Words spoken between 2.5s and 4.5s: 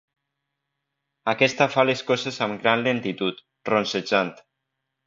gran lentitud, ronsejant.